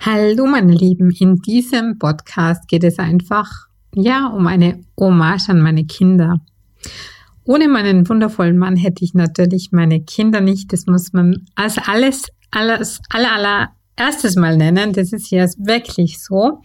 [0.00, 3.50] Hallo meine Lieben, in diesem Podcast geht es einfach,
[3.92, 6.40] ja, um eine Hommage an meine Kinder.
[7.44, 10.72] Ohne meinen wundervollen Mann hätte ich natürlich meine Kinder nicht.
[10.72, 14.92] Das muss man als alles, alles, aller, aller erstes Mal nennen.
[14.92, 16.62] Das ist ja wirklich so.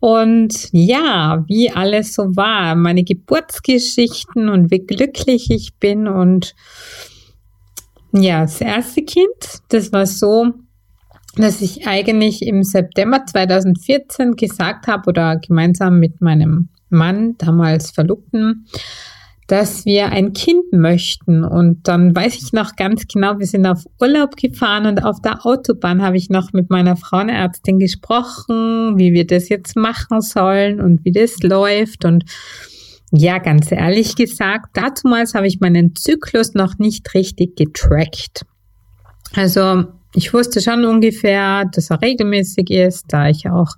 [0.00, 6.56] Und ja, wie alles so war, meine Geburtsgeschichten und wie glücklich ich bin und
[8.12, 10.54] ja, das erste Kind, das war so,
[11.36, 18.66] dass ich eigentlich im September 2014 gesagt habe oder gemeinsam mit meinem Mann, damals Verlobten,
[19.46, 21.42] dass wir ein Kind möchten.
[21.42, 25.44] Und dann weiß ich noch ganz genau, wir sind auf Urlaub gefahren und auf der
[25.44, 31.04] Autobahn habe ich noch mit meiner Frauenärztin gesprochen, wie wir das jetzt machen sollen und
[31.04, 32.04] wie das läuft.
[32.04, 32.24] Und
[33.10, 38.44] ja, ganz ehrlich gesagt, damals habe ich meinen Zyklus noch nicht richtig getrackt.
[39.34, 43.74] Also ich wusste schon ungefähr, dass er regelmäßig ist, da ich auch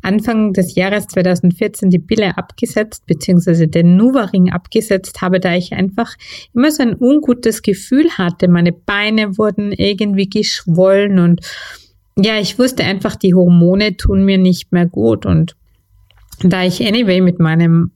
[0.00, 3.66] Anfang des Jahres 2014 die Pille abgesetzt bzw.
[3.66, 6.14] den Nuvaring abgesetzt habe, da ich einfach
[6.54, 8.48] immer so ein ungutes Gefühl hatte.
[8.48, 11.42] Meine Beine wurden irgendwie geschwollen und
[12.16, 15.54] ja, ich wusste einfach, die Hormone tun mir nicht mehr gut und
[16.42, 17.90] da ich anyway mit meinem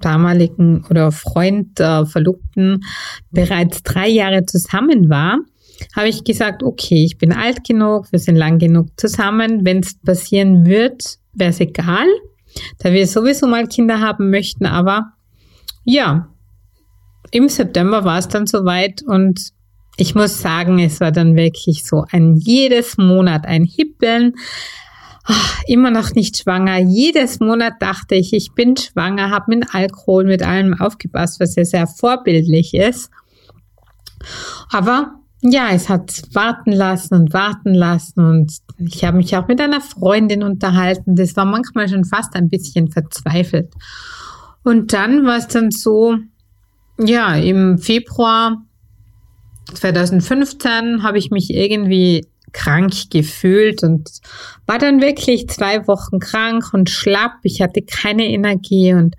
[0.00, 2.84] damaligen oder Freund, äh, Verlobten
[3.30, 5.38] bereits drei Jahre zusammen war,
[5.94, 9.64] habe ich gesagt, okay, ich bin alt genug, wir sind lang genug zusammen.
[9.64, 12.06] Wenn es passieren wird, wäre es egal,
[12.78, 14.66] da wir sowieso mal Kinder haben möchten.
[14.66, 15.12] Aber
[15.84, 16.28] ja,
[17.30, 19.52] im September war es dann soweit und
[19.96, 24.34] ich muss sagen, es war dann wirklich so ein jedes Monat ein Hippeln.
[25.24, 26.78] Ach, immer noch nicht schwanger.
[26.78, 31.64] Jedes Monat dachte ich, ich bin schwanger, habe mit Alkohol, mit allem aufgepasst, was ja
[31.64, 33.10] sehr vorbildlich ist.
[34.70, 39.60] Aber ja, es hat warten lassen und warten lassen und ich habe mich auch mit
[39.60, 41.16] einer Freundin unterhalten.
[41.16, 43.72] Das war manchmal schon fast ein bisschen verzweifelt.
[44.62, 46.16] Und dann war es dann so,
[46.98, 48.62] ja, im Februar
[49.74, 54.10] 2015 habe ich mich irgendwie krank gefühlt und
[54.66, 57.32] war dann wirklich zwei Wochen krank und schlapp.
[57.42, 59.16] Ich hatte keine Energie und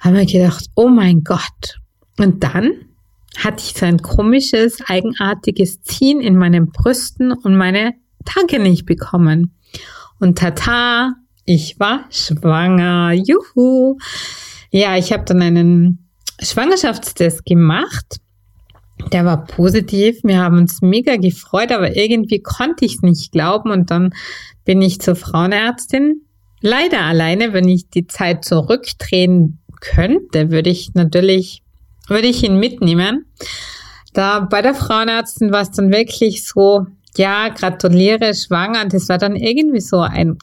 [0.00, 1.80] habe mir gedacht, oh mein Gott.
[2.18, 2.87] Und dann
[3.36, 7.94] hatte ich so ein komisches, eigenartiges Ziehen in meinen Brüsten und meine
[8.24, 9.54] Tage nicht bekommen.
[10.18, 13.12] Und tata, ich war schwanger.
[13.12, 13.96] Juhu.
[14.70, 18.16] Ja, ich habe dann einen Schwangerschaftstest gemacht.
[19.12, 20.18] Der war positiv.
[20.24, 23.70] Wir haben uns mega gefreut, aber irgendwie konnte ich es nicht glauben.
[23.70, 24.12] Und dann
[24.64, 26.22] bin ich zur Frauenärztin.
[26.60, 31.62] Leider alleine, wenn ich die Zeit zurückdrehen könnte, würde ich natürlich
[32.08, 33.26] würde ich ihn mitnehmen.
[34.12, 36.86] Da bei der Frauenärztin war es dann wirklich so,
[37.16, 38.86] ja, gratuliere, schwanger.
[38.86, 40.38] Das war dann irgendwie so ein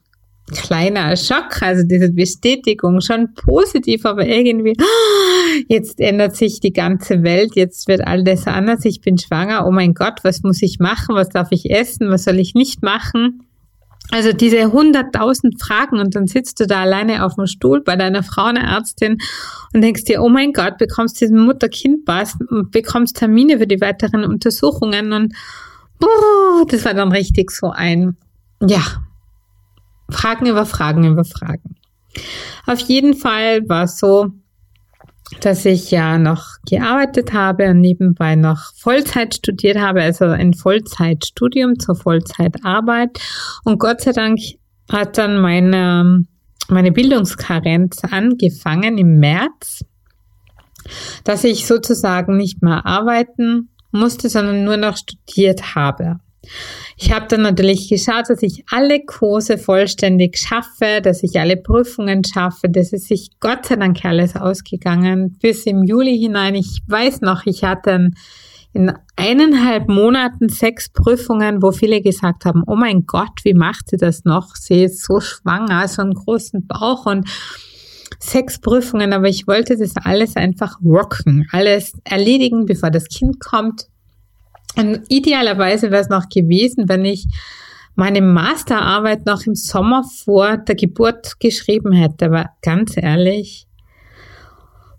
[0.51, 4.73] kleiner Schock, also diese Bestätigung schon positiv, aber irgendwie,
[5.67, 9.93] jetzt ändert sich die ganze Welt, jetzt wird alles anders, ich bin schwanger, oh mein
[9.93, 13.44] Gott, was muss ich machen, was darf ich essen, was soll ich nicht machen?
[14.11, 18.23] Also diese hunderttausend Fragen und dann sitzt du da alleine auf dem Stuhl bei deiner
[18.23, 19.17] Frauenärztin
[19.73, 24.23] und denkst dir, oh mein Gott, bekommst diesen Mutter-Kind-Pass und bekommst Termine für die weiteren
[24.23, 25.33] Untersuchungen und
[25.99, 28.15] boah, das war dann richtig so ein,
[28.61, 28.83] ja,
[30.09, 31.75] Fragen über Fragen über Fragen.
[32.65, 34.31] Auf jeden Fall war es so,
[35.41, 41.79] dass ich ja noch gearbeitet habe und nebenbei noch Vollzeit studiert habe, also ein Vollzeitstudium
[41.79, 43.19] zur Vollzeitarbeit.
[43.63, 44.39] Und Gott sei Dank
[44.91, 46.23] hat dann meine,
[46.67, 49.83] meine Bildungskarenz angefangen im März,
[51.23, 56.19] dass ich sozusagen nicht mehr arbeiten musste, sondern nur noch studiert habe.
[56.97, 62.23] Ich habe dann natürlich geschaut, dass ich alle Kurse vollständig schaffe, dass ich alle Prüfungen
[62.23, 62.69] schaffe.
[62.69, 66.55] Das ist sich Gott sei Dank alles ausgegangen bis im Juli hinein.
[66.55, 68.11] Ich weiß noch, ich hatte
[68.71, 73.97] in eineinhalb Monaten sechs Prüfungen, wo viele gesagt haben, oh mein Gott, wie macht sie
[73.97, 74.55] das noch?
[74.55, 77.27] Sie ist so schwanger, so einen großen Bauch und
[78.19, 83.87] sechs Prüfungen, aber ich wollte das alles einfach rocken, alles erledigen, bevor das Kind kommt.
[84.77, 87.27] Und idealerweise wäre es noch gewesen, wenn ich
[87.95, 92.25] meine Masterarbeit noch im Sommer vor der Geburt geschrieben hätte.
[92.25, 93.67] Aber ganz ehrlich,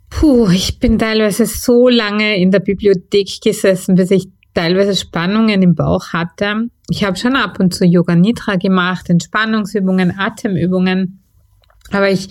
[0.09, 5.75] puh, ich bin teilweise so lange in der Bibliothek gesessen, bis ich teilweise Spannungen im
[5.75, 6.69] Bauch hatte.
[6.89, 11.23] Ich habe schon ab und zu Yoga Nidra gemacht, Entspannungsübungen, Atemübungen.
[11.93, 12.29] Aber ich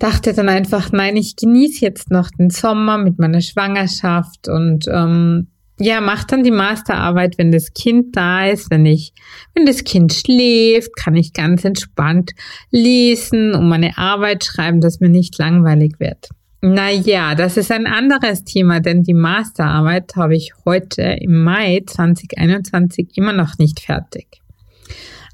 [0.00, 5.46] dachte dann einfach, nein, ich genieße jetzt noch den Sommer mit meiner Schwangerschaft und ähm,
[5.78, 9.12] ja, mach dann die Masterarbeit, wenn das Kind da ist, wenn ich,
[9.54, 12.32] wenn das Kind schläft, kann ich ganz entspannt
[12.70, 16.28] lesen und meine Arbeit schreiben, dass mir nicht langweilig wird.
[16.62, 23.10] Naja, das ist ein anderes Thema, denn die Masterarbeit habe ich heute im Mai 2021
[23.14, 24.40] immer noch nicht fertig.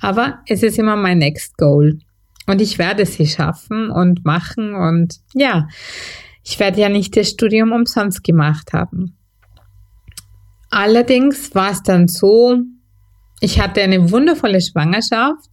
[0.01, 2.01] Aber es ist immer mein Next Goal.
[2.49, 5.69] Und ich werde sie schaffen und machen und ja,
[6.45, 9.17] ich werde ja nicht das Studium umsonst gemacht haben.
[10.73, 12.57] Allerdings war es dann so,
[13.41, 15.51] ich hatte eine wundervolle Schwangerschaft,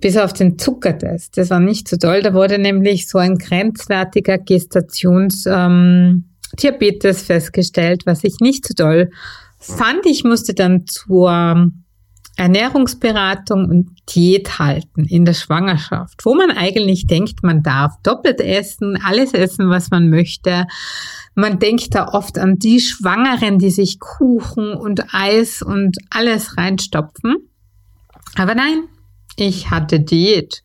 [0.00, 1.36] bis auf den Zuckertest.
[1.36, 2.22] Das war nicht so toll.
[2.22, 9.10] Da wurde nämlich so ein grenzwertiger Gestationsdiabetes ähm, festgestellt, was ich nicht so toll
[9.58, 10.06] fand.
[10.06, 11.72] Ich musste dann zur
[12.36, 18.96] Ernährungsberatung und Diät halten in der Schwangerschaft, wo man eigentlich denkt, man darf doppelt essen,
[19.04, 20.68] alles essen, was man möchte.
[21.38, 27.36] Man denkt da oft an die Schwangeren, die sich Kuchen und Eis und alles reinstopfen.
[28.34, 28.88] Aber nein,
[29.36, 30.64] ich hatte Diät.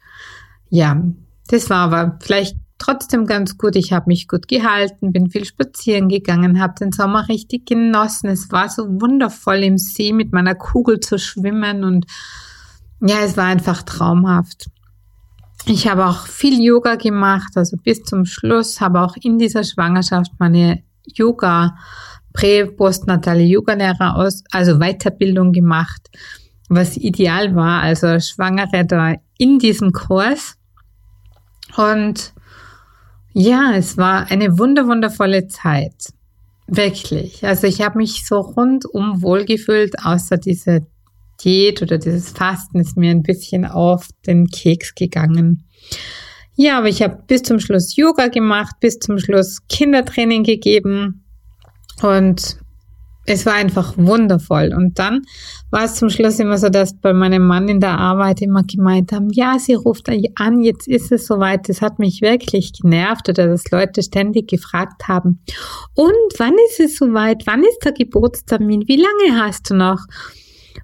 [0.71, 0.99] Ja,
[1.47, 3.75] das war aber vielleicht trotzdem ganz gut.
[3.75, 8.31] Ich habe mich gut gehalten, bin viel spazieren gegangen, habe den Sommer richtig genossen.
[8.31, 12.07] Es war so wundervoll im See mit meiner Kugel zu schwimmen und
[12.99, 14.71] ja, es war einfach traumhaft.
[15.65, 20.31] Ich habe auch viel Yoga gemacht, also bis zum Schluss, habe auch in dieser Schwangerschaft
[20.37, 21.77] meine Yoga,
[22.33, 26.09] prä postnatale Yoga-Lehrer aus, also Weiterbildung gemacht,
[26.67, 30.55] was ideal war, also Schwangere da in diesem Kurs.
[31.77, 32.33] Und
[33.31, 36.13] ja, es war eine wunder wundervolle Zeit.
[36.67, 37.45] Wirklich.
[37.45, 40.85] Also ich habe mich so rundum wohlgefühlt, außer diese
[41.43, 45.65] Diät oder dieses Fasten ist mir ein bisschen auf den Keks gegangen.
[46.55, 51.23] Ja, aber ich habe bis zum Schluss Yoga gemacht, bis zum Schluss Kindertraining gegeben
[52.01, 52.57] und
[53.25, 54.73] es war einfach wundervoll.
[54.75, 55.21] Und dann
[55.71, 59.11] war es zum Schluss immer so, dass bei meinem Mann in der Arbeit immer gemeint
[59.11, 61.69] haben, ja, sie ruft an, jetzt ist es soweit.
[61.69, 65.41] Das hat mich wirklich genervt oder dass Leute ständig gefragt haben,
[65.95, 67.43] und wann ist es soweit?
[67.45, 68.83] Wann ist der Geburtstermin?
[68.87, 69.99] Wie lange hast du noch?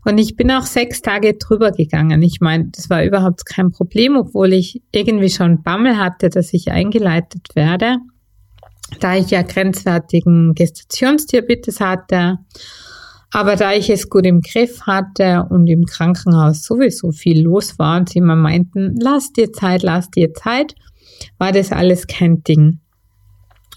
[0.05, 2.21] Und ich bin auch sechs Tage drüber gegangen.
[2.21, 6.71] Ich meine, das war überhaupt kein Problem, obwohl ich irgendwie schon Bammel hatte, dass ich
[6.71, 7.97] eingeleitet werde
[8.99, 12.37] da ich ja grenzwertigen Gestationsdiabetes hatte.
[13.31, 17.99] Aber da ich es gut im Griff hatte und im Krankenhaus sowieso viel los war
[17.99, 20.73] und sie immer meinten, lass dir Zeit, lass dir Zeit,
[21.37, 22.79] war das alles kein Ding.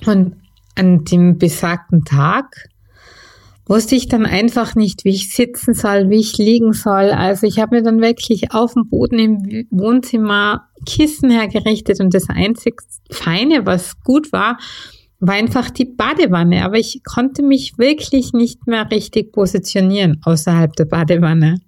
[0.07, 0.37] Und
[0.75, 2.71] an dem besagten Tag
[3.67, 7.11] wusste ich dann einfach nicht, wie ich sitzen soll, wie ich liegen soll.
[7.11, 12.29] Also ich habe mir dann wirklich auf dem Boden im Wohnzimmer Kissen hergerichtet und das
[12.29, 12.81] einzig
[13.11, 14.59] Feine, was gut war,
[15.21, 20.87] war einfach die Badewanne, aber ich konnte mich wirklich nicht mehr richtig positionieren außerhalb der
[20.87, 21.61] Badewanne.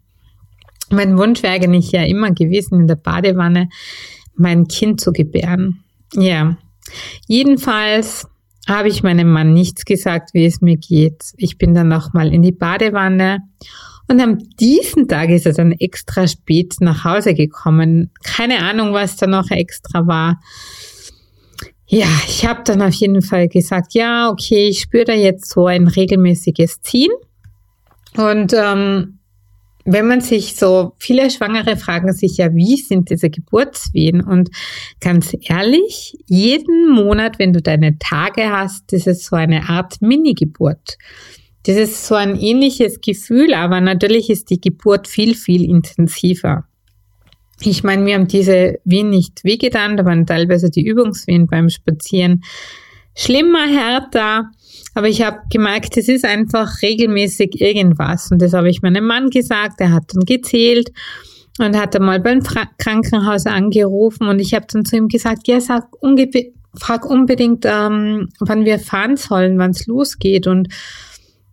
[0.90, 3.68] Mein Wunsch wäre eigentlich ja immer gewesen, in der Badewanne
[4.34, 5.84] mein Kind zu gebären.
[6.14, 6.56] Ja,
[7.28, 8.26] jedenfalls
[8.66, 11.22] habe ich meinem Mann nichts gesagt, wie es mir geht.
[11.36, 13.40] Ich bin dann nochmal in die Badewanne
[14.08, 18.10] und am diesen Tag ist er dann extra spät nach Hause gekommen.
[18.22, 20.40] Keine Ahnung, was da noch extra war.
[21.86, 25.66] Ja, ich habe dann auf jeden Fall gesagt, ja, okay, ich spüre da jetzt so
[25.66, 27.12] ein regelmäßiges Ziehen.
[28.16, 29.13] Und ähm,
[29.84, 34.22] wenn man sich so, viele Schwangere fragen sich ja, wie sind diese Geburtswehen?
[34.22, 34.50] Und
[35.00, 40.96] ganz ehrlich, jeden Monat, wenn du deine Tage hast, das ist so eine Art Mini-Geburt.
[41.64, 46.64] Das ist so ein ähnliches Gefühl, aber natürlich ist die Geburt viel, viel intensiver.
[47.60, 52.42] Ich meine, mir haben diese Wehen nicht wehgetan, da waren teilweise die Übungswehen beim Spazieren
[53.14, 54.50] schlimmer, härter.
[54.94, 58.30] Aber ich habe gemerkt, es ist einfach regelmäßig irgendwas.
[58.30, 59.80] Und das habe ich meinem Mann gesagt.
[59.80, 60.90] Er hat dann gezählt
[61.58, 62.42] und hat dann mal beim
[62.78, 64.28] Krankenhaus angerufen.
[64.28, 65.88] Und ich habe dann zu ihm gesagt, ja, sag
[66.76, 70.46] frag unbedingt, ähm, wann wir fahren sollen, wann es losgeht.
[70.46, 70.68] Und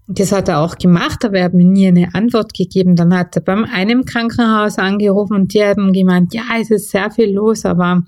[0.08, 2.96] das hat er auch gemacht, aber er hat mir nie eine Antwort gegeben.
[2.96, 7.12] Dann hat er beim einem Krankenhaus angerufen und die haben gemeint, ja, es ist sehr
[7.12, 8.04] viel los, aber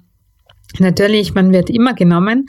[0.79, 2.47] natürlich, man wird immer genommen.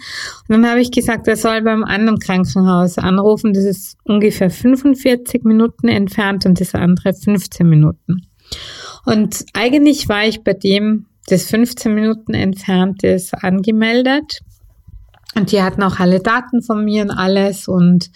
[0.48, 3.52] Und dann habe ich gesagt, er soll beim anderen Krankenhaus anrufen.
[3.52, 8.26] Das ist ungefähr 45 Minuten entfernt und das andere 15 Minuten.
[9.04, 14.40] Und eigentlich war ich bei dem, das 15 Minuten entfernt ist, angemeldet.
[15.34, 18.10] Und die hatten auch alle Daten von mir und alles und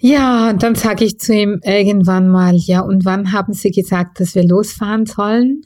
[0.00, 4.20] ja, und dann sage ich zu ihm irgendwann mal, ja, und wann haben Sie gesagt,
[4.20, 5.62] dass wir losfahren sollen?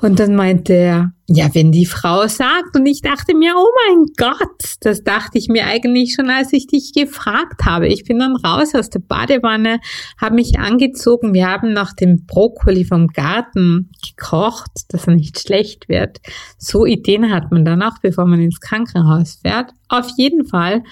[0.00, 4.06] Und dann meinte er, ja, wenn die Frau sagt, und ich dachte mir, oh mein
[4.16, 7.86] Gott, das dachte ich mir eigentlich schon, als ich dich gefragt habe.
[7.86, 9.78] Ich bin dann raus aus der Badewanne,
[10.20, 11.34] habe mich angezogen.
[11.34, 16.18] Wir haben noch den Brokkoli vom Garten gekocht, dass er nicht schlecht wird.
[16.58, 19.72] So Ideen hat man dann auch, bevor man ins Krankenhaus fährt.
[19.88, 20.82] Auf jeden Fall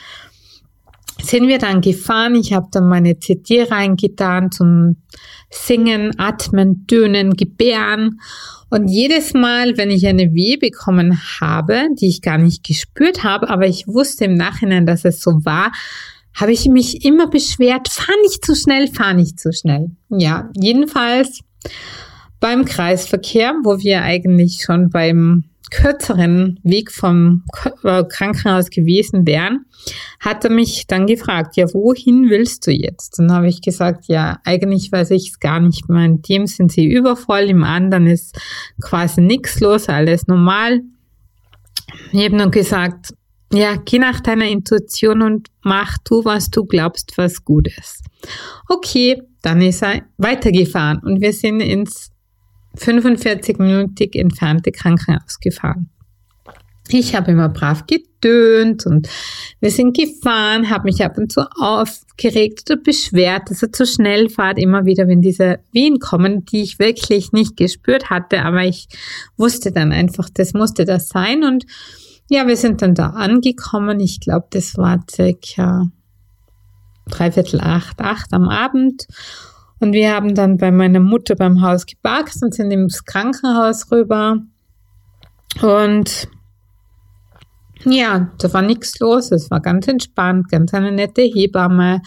[1.20, 2.34] sind wir dann gefahren.
[2.34, 4.96] Ich habe dann meine CD reingetan zum
[5.50, 8.20] Singen, Atmen, Tönen, Gebären.
[8.70, 13.48] Und jedes Mal, wenn ich eine Weh bekommen habe, die ich gar nicht gespürt habe,
[13.48, 15.72] aber ich wusste im Nachhinein, dass es so war,
[16.34, 19.90] habe ich mich immer beschwert, fahr nicht zu schnell, fahr nicht zu schnell.
[20.10, 21.40] Ja, jedenfalls
[22.40, 27.44] beim Kreisverkehr, wo wir eigentlich schon beim kürzeren Weg vom
[27.84, 29.64] äh, Krankenhaus gewesen wären,
[30.20, 33.18] hat er mich dann gefragt, ja, wohin willst du jetzt?
[33.18, 36.04] Dann habe ich gesagt, ja, eigentlich weiß ich es gar nicht mehr.
[36.04, 38.38] In dem sind sie übervoll, im anderen ist
[38.80, 40.80] quasi nichts los, alles normal.
[42.12, 43.14] Ich habe nur gesagt,
[43.52, 48.04] ja, geh nach deiner Intuition und mach du, was du glaubst, was gut ist.
[48.68, 52.10] Okay, dann ist er weitergefahren und wir sind ins
[52.78, 55.90] 45-minütig entfernte Krankenhaus gefahren.
[56.90, 59.08] Ich habe immer brav getönt und
[59.60, 64.30] wir sind gefahren, habe mich ab und zu aufgeregt oder beschwert, dass er zu schnell
[64.30, 68.88] fahrt, immer wieder, wenn diese Wehen kommen, die ich wirklich nicht gespürt hatte, aber ich
[69.36, 71.66] wusste dann einfach, das musste das sein und
[72.30, 74.00] ja, wir sind dann da angekommen.
[74.00, 75.86] Ich glaube, das war circa
[77.08, 79.06] dreiviertel acht, acht am Abend
[79.80, 84.42] und wir haben dann bei meiner Mutter beim Haus geparkt und sind ins Krankenhaus rüber.
[85.62, 86.28] Und
[87.84, 89.30] ja, da war nichts los.
[89.30, 92.02] Es war ganz entspannt, ganz eine nette Hebamme.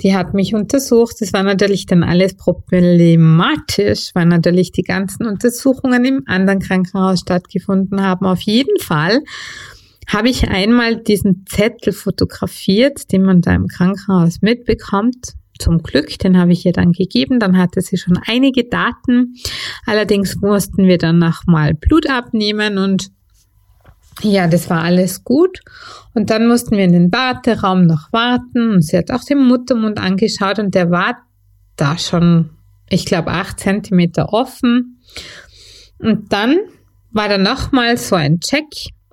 [0.00, 1.16] Die hat mich untersucht.
[1.20, 8.02] Es war natürlich dann alles problematisch, weil natürlich die ganzen Untersuchungen im anderen Krankenhaus stattgefunden
[8.02, 8.24] haben.
[8.24, 9.20] Auf jeden Fall
[10.06, 16.38] habe ich einmal diesen Zettel fotografiert, den man da im Krankenhaus mitbekommt zum Glück, den
[16.38, 17.38] habe ich ihr dann gegeben.
[17.38, 19.34] Dann hatte sie schon einige Daten.
[19.84, 23.10] Allerdings mussten wir dann nochmal Blut abnehmen und
[24.22, 25.60] ja, das war alles gut.
[26.14, 28.70] Und dann mussten wir in den Warteraum noch warten.
[28.72, 31.18] Und sie hat auch den Muttermund angeschaut und der war
[31.76, 32.50] da schon,
[32.88, 35.02] ich glaube, acht Zentimeter offen.
[35.98, 36.56] Und dann
[37.10, 38.66] war da nochmal so ein Check.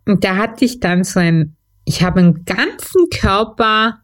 [0.06, 4.00] Und da hatte ich dann so ein, ich habe einen ganzen Körper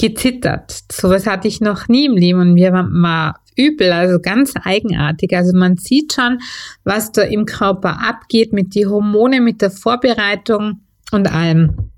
[0.00, 0.84] gezittert.
[0.90, 5.36] Sowas hatte ich noch nie im Leben und mir war mal übel, also ganz eigenartig.
[5.36, 6.38] Also man sieht schon,
[6.84, 10.80] was da im Körper abgeht mit die Hormone, mit der Vorbereitung
[11.12, 11.90] und allem.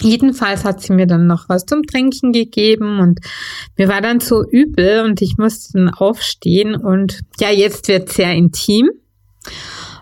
[0.00, 3.20] Jedenfalls hat sie mir dann noch was zum Trinken gegeben und
[3.78, 8.32] mir war dann so übel und ich musste dann aufstehen und ja, jetzt wird sehr
[8.32, 8.90] intim.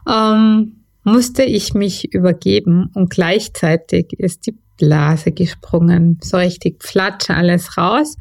[0.09, 7.77] Ähm, musste ich mich übergeben und gleichzeitig ist die Blase gesprungen, so richtig flatsch alles
[7.77, 8.17] raus.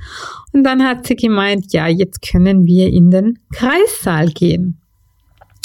[0.54, 4.80] Und dann hat sie gemeint, ja, jetzt können wir in den Kreissaal gehen.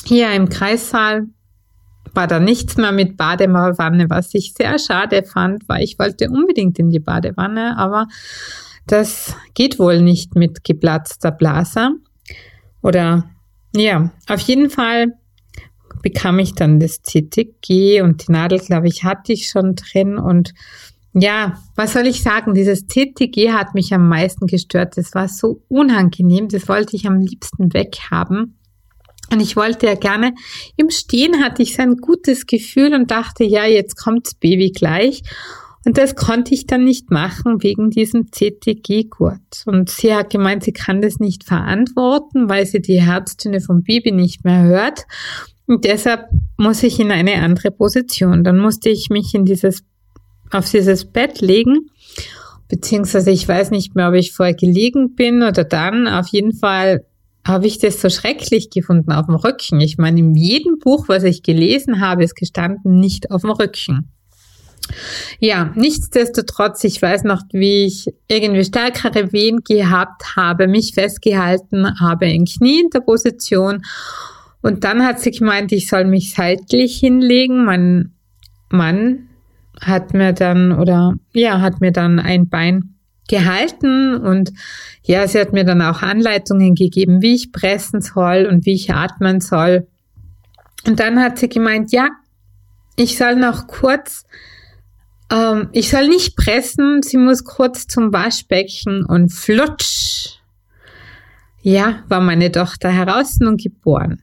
[0.05, 1.27] Hier im Kreissaal
[2.15, 6.79] war da nichts mehr mit Badewanne, was ich sehr schade fand, weil ich wollte unbedingt
[6.79, 8.07] in die Badewanne, aber
[8.87, 11.91] das geht wohl nicht mit geplatzter Blase.
[12.83, 13.25] Oder
[13.75, 15.13] ja, auf jeden Fall
[16.07, 20.55] bekam ich dann das CTG und die Nadel, glaube ich, hatte ich schon drin und
[21.15, 22.55] ja, was soll ich sagen?
[22.55, 24.97] Dieses CTG hat mich am meisten gestört.
[24.97, 26.49] Das war so unangenehm.
[26.49, 28.57] Das wollte ich am liebsten weghaben.
[29.33, 30.33] Und ich wollte ja gerne,
[30.77, 35.23] im Stehen hatte ich so ein gutes Gefühl und dachte, ja, jetzt kommt's Baby gleich.
[35.85, 39.65] Und das konnte ich dann nicht machen wegen diesem CTG-Gurt.
[39.65, 44.13] Und sie hat gemeint, sie kann das nicht verantworten, weil sie die Herztöne vom Baby
[44.13, 45.07] nicht mehr hört.
[45.67, 48.45] Und deshalb muss ich in eine andere Position.
[48.45, 49.83] Dann musste ich mich in dieses
[50.53, 51.91] auf dieses Bett legen,
[52.69, 56.07] beziehungsweise ich weiß nicht mehr, ob ich vorher gelegen bin oder dann.
[56.07, 57.05] Auf jeden Fall
[57.45, 59.81] habe ich das so schrecklich gefunden auf dem Rücken.
[59.81, 64.13] Ich meine, in jedem Buch, was ich gelesen habe, ist gestanden nicht auf dem Rücken.
[65.41, 72.27] Ja, nichtsdestotrotz, ich weiß noch, wie ich irgendwie stärkere Wehen gehabt habe, mich festgehalten habe
[72.27, 73.83] in Knie in der Position.
[74.67, 77.65] Und dann hat sie gemeint, ich soll mich seitlich hinlegen.
[77.65, 78.17] Mein
[78.69, 79.29] Mann
[79.81, 82.97] hat mir dann oder ja, hat mir dann ein Bein
[83.29, 84.53] gehalten und
[85.05, 88.93] ja, sie hat mir dann auch Anleitungen gegeben, wie ich pressen soll und wie ich
[88.93, 89.87] atmen soll.
[90.85, 92.09] Und dann hat sie gemeint, ja,
[92.97, 94.25] ich soll noch kurz,
[95.31, 100.41] ähm, ich soll nicht pressen, sie muss kurz zum Waschbecken und flutsch.
[101.63, 104.23] Ja, war meine Tochter heraus und geboren.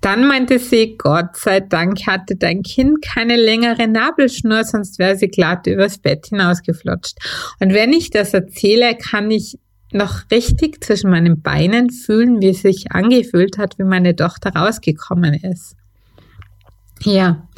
[0.00, 5.28] Dann meinte sie, Gott sei Dank hatte dein Kind keine längere Nabelschnur, sonst wäre sie
[5.28, 7.18] glatt übers Bett hinausgeflutscht.
[7.60, 9.58] Und wenn ich das erzähle, kann ich
[9.92, 15.34] noch richtig zwischen meinen Beinen fühlen, wie es sich angefühlt hat, wie meine Tochter rausgekommen
[15.34, 15.76] ist.
[17.02, 17.48] Ja,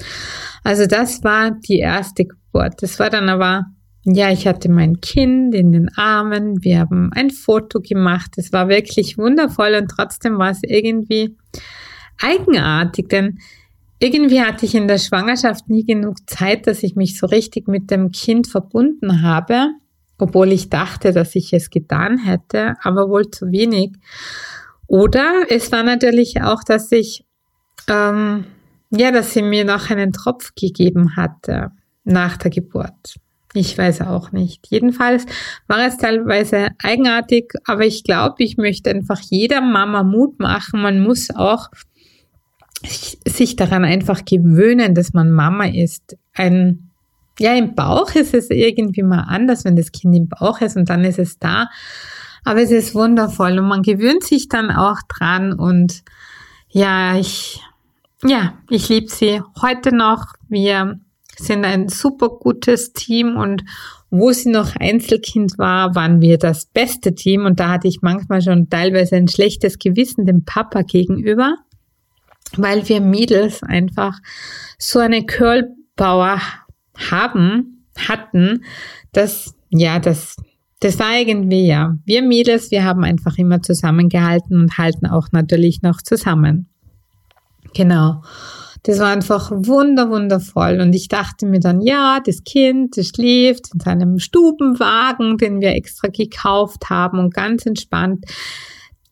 [0.62, 2.82] also das war die erste Geburt.
[2.82, 3.66] Das war dann aber,
[4.04, 8.32] ja, ich hatte mein Kind in den Armen, wir haben ein Foto gemacht.
[8.36, 11.36] Es war wirklich wundervoll und trotzdem war es irgendwie
[12.20, 13.38] eigenartig, denn
[13.98, 17.90] irgendwie hatte ich in der Schwangerschaft nie genug Zeit, dass ich mich so richtig mit
[17.90, 19.68] dem Kind verbunden habe,
[20.18, 23.92] obwohl ich dachte, dass ich es getan hätte, aber wohl zu wenig.
[24.86, 27.24] Oder es war natürlich auch, dass ich,
[27.88, 28.44] ähm,
[28.90, 31.70] ja, dass sie mir noch einen Tropf gegeben hatte
[32.04, 33.16] nach der Geburt.
[33.52, 34.66] Ich weiß auch nicht.
[34.68, 35.26] Jedenfalls
[35.66, 40.80] war es teilweise eigenartig, aber ich glaube, ich möchte einfach jeder Mama Mut machen.
[40.82, 41.68] Man muss auch
[42.82, 46.16] sich daran einfach gewöhnen, dass man Mama ist.
[46.34, 46.90] Ein,
[47.38, 50.88] ja, im Bauch ist es irgendwie mal anders, wenn das Kind im Bauch ist und
[50.88, 51.68] dann ist es da.
[52.44, 56.02] Aber es ist wundervoll und man gewöhnt sich dann auch dran und
[56.70, 57.60] ja, ich,
[58.24, 60.26] ja, ich liebe sie heute noch.
[60.48, 61.00] Wir
[61.36, 63.64] sind ein super gutes Team und
[64.10, 68.40] wo sie noch Einzelkind war, waren wir das beste Team und da hatte ich manchmal
[68.42, 71.56] schon teilweise ein schlechtes Gewissen dem Papa gegenüber
[72.56, 74.18] weil wir Mädels einfach
[74.78, 76.40] so eine Curl-Power
[77.10, 78.64] haben, hatten,
[79.12, 80.36] dass, ja, das,
[80.80, 85.82] das war irgendwie, ja, wir Mädels, wir haben einfach immer zusammengehalten und halten auch natürlich
[85.82, 86.68] noch zusammen.
[87.74, 88.22] Genau.
[88.84, 90.80] Das war einfach wunder, wundervoll.
[90.80, 95.74] Und ich dachte mir dann, ja, das Kind, das schläft in seinem Stubenwagen, den wir
[95.74, 98.24] extra gekauft haben und ganz entspannt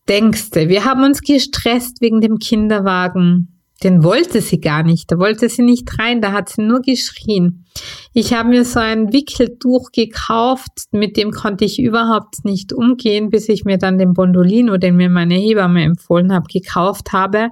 [0.09, 3.55] denkste, wir haben uns gestresst wegen dem Kinderwagen.
[3.81, 7.65] Den wollte sie gar nicht, da wollte sie nicht rein, da hat sie nur geschrien.
[8.13, 13.47] Ich habe mir so ein Wickeltuch gekauft, mit dem konnte ich überhaupt nicht umgehen, bis
[13.47, 17.51] ich mir dann den Bondolino, den mir meine Hebamme empfohlen hat, gekauft habe.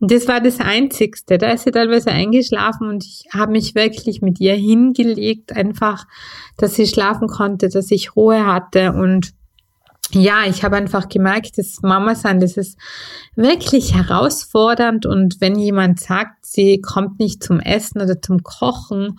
[0.00, 1.36] Und das war das Einzigste.
[1.36, 6.06] Da ist sie teilweise eingeschlafen und ich habe mich wirklich mit ihr hingelegt, einfach,
[6.56, 9.34] dass sie schlafen konnte, dass ich Ruhe hatte und
[10.12, 12.78] ja, ich habe einfach gemerkt, dass Mama sein, das ist
[13.34, 19.18] wirklich herausfordernd und wenn jemand sagt, sie kommt nicht zum Essen oder zum Kochen,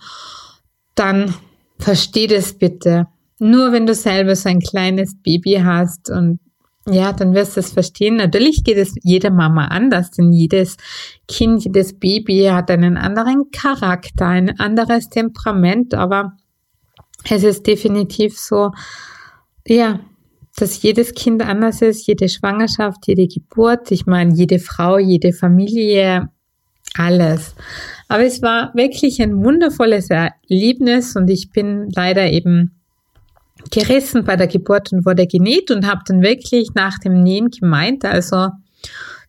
[0.94, 1.34] dann
[1.78, 3.06] versteh das bitte.
[3.38, 6.40] Nur wenn du selber so ein kleines Baby hast und
[6.90, 8.16] ja, dann wirst du es verstehen.
[8.16, 10.76] Natürlich geht es jeder Mama anders, denn jedes
[11.28, 16.32] Kind, jedes Baby hat einen anderen Charakter, ein anderes Temperament, aber
[17.28, 18.70] es ist definitiv so,
[19.66, 20.00] ja,
[20.60, 26.28] dass jedes Kind anders ist, jede Schwangerschaft, jede Geburt, ich meine, jede Frau, jede Familie,
[26.94, 27.54] alles.
[28.08, 32.74] Aber es war wirklich ein wundervolles Erlebnis und ich bin leider eben
[33.70, 38.04] gerissen bei der Geburt und wurde genäht und habe dann wirklich nach dem Nähen gemeint,
[38.04, 38.48] also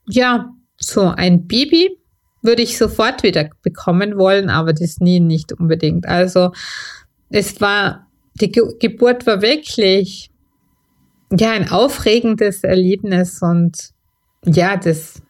[0.07, 1.89] ja, so ein Baby
[2.41, 6.07] würde ich sofort wieder bekommen wollen, aber das Nähen nicht unbedingt.
[6.07, 6.51] Also
[7.29, 8.07] es war,
[8.39, 10.31] die Ge Geburt war wirklich
[11.31, 13.91] ja, ein aufregendes Erlebnis und
[14.45, 15.21] ja, das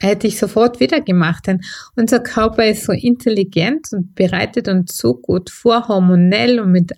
[0.00, 1.62] hätte ich sofort wieder gemacht, denn
[1.94, 6.92] unser Körper ist so intelligent und bereitet uns so gut vor, hormonell und mit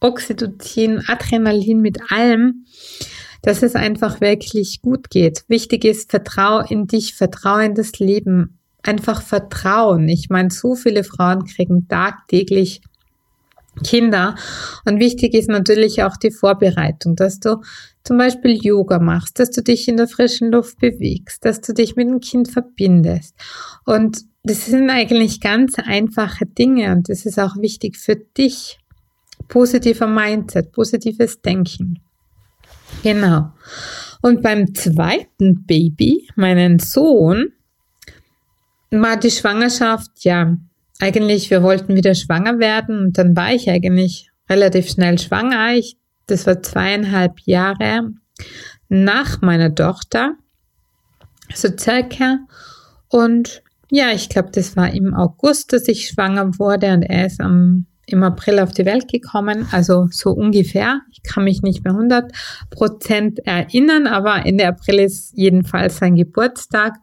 [0.00, 2.66] Oxytocin, Adrenalin, mit allem,
[3.42, 5.44] dass es einfach wirklich gut geht.
[5.48, 10.08] Wichtig ist, vertrau in dich, vertrau in das Leben, einfach vertrauen.
[10.08, 12.82] Ich meine, so viele Frauen kriegen tagtäglich
[13.82, 14.34] Kinder.
[14.84, 17.60] Und wichtig ist natürlich auch die Vorbereitung, dass du
[18.04, 21.96] zum Beispiel Yoga machst, dass du dich in der frischen Luft bewegst, dass du dich
[21.96, 23.34] mit dem Kind verbindest.
[23.84, 28.78] Und das sind eigentlich ganz einfache Dinge und das ist auch wichtig für dich.
[29.48, 32.00] Positiver Mindset, positives Denken.
[33.02, 33.52] Genau.
[34.22, 37.52] Und beim zweiten Baby, meinen Sohn,
[38.90, 40.56] war die Schwangerschaft, ja,
[41.00, 45.74] eigentlich, wir wollten wieder schwanger werden und dann war ich eigentlich relativ schnell schwanger.
[45.74, 48.12] Ich, das war zweieinhalb Jahre
[48.88, 50.34] nach meiner Tochter,
[51.54, 52.38] so circa.
[53.08, 57.40] Und ja, ich glaube, das war im August, dass ich schwanger wurde und er ist
[57.40, 61.00] am, im April auf die Welt gekommen, also so ungefähr.
[61.10, 62.32] Ich kann mich nicht mehr 100
[62.70, 66.94] Prozent erinnern, aber Ende April ist jedenfalls sein Geburtstag.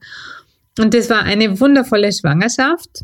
[0.79, 3.03] Und das war eine wundervolle Schwangerschaft.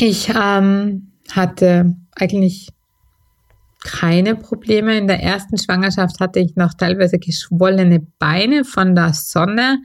[0.00, 2.68] Ich ähm, hatte eigentlich
[3.82, 4.96] keine Probleme.
[4.96, 9.82] In der ersten Schwangerschaft hatte ich noch teilweise geschwollene Beine von der Sonne.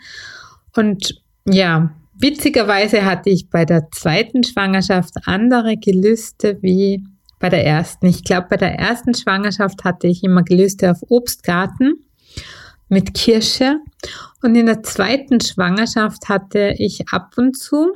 [0.75, 7.03] Und ja, witzigerweise hatte ich bei der zweiten Schwangerschaft andere Gelüste wie
[7.39, 8.05] bei der ersten.
[8.05, 12.05] Ich glaube, bei der ersten Schwangerschaft hatte ich immer Gelüste auf Obstgarten
[12.87, 13.79] mit Kirsche.
[14.43, 17.93] Und in der zweiten Schwangerschaft hatte ich ab und zu,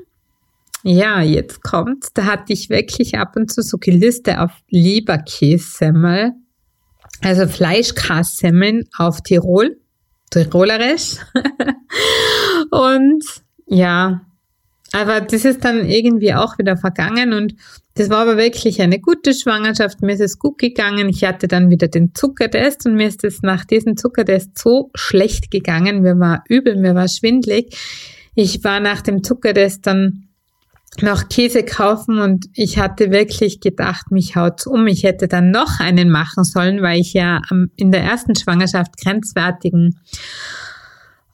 [0.83, 6.33] ja, jetzt kommt's, da hatte ich wirklich ab und zu so Gelüste auf Leberkässemmel,
[7.21, 9.77] also Fleischgrassemmeln auf Tirol,
[10.29, 11.17] Tirolerisch.
[12.71, 13.23] und
[13.65, 14.21] ja,
[14.93, 17.55] aber das ist dann irgendwie auch wieder vergangen und
[17.95, 20.03] das war aber wirklich eine gute Schwangerschaft.
[20.03, 21.09] Mir ist es gut gegangen.
[21.09, 25.49] Ich hatte dann wieder den Zuckertest und mir ist es nach diesem Zuckertest so schlecht
[25.49, 26.01] gegangen.
[26.01, 27.75] Mir war übel, mir war schwindlig.
[28.35, 30.26] Ich war nach dem Zuckertest dann
[31.01, 34.87] noch Käse kaufen und ich hatte wirklich gedacht, mich haut's um.
[34.87, 37.41] Ich hätte dann noch einen machen sollen, weil ich ja
[37.75, 39.99] in der ersten Schwangerschaft grenzwertigen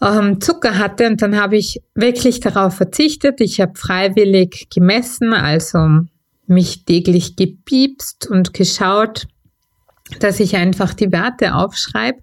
[0.02, 3.40] ähm, Zucker hatte und dann habe ich wirklich darauf verzichtet.
[3.40, 5.80] Ich habe freiwillig gemessen, also
[6.46, 9.28] mich täglich gepiepst und geschaut,
[10.20, 12.20] dass ich einfach die Werte aufschreibe,